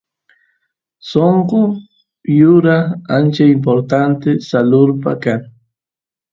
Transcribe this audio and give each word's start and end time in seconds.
sonqo 1.09 1.59
yuraq 2.39 2.85
ancha 3.17 3.45
importanta 3.55 4.29
salurpa 4.47 5.11
kan 5.23 5.41